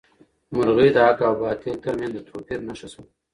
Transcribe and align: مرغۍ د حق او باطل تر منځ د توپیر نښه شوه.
مرغۍ 0.55 0.89
د 0.95 0.97
حق 1.07 1.19
او 1.27 1.33
باطل 1.41 1.75
تر 1.85 1.93
منځ 1.99 2.11
د 2.15 2.19
توپیر 2.29 2.59
نښه 2.67 2.87
شوه. 2.93 3.03